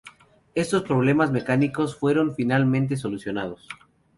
[0.55, 3.67] Estos problemas mecánicos fueron finalmente solucionados.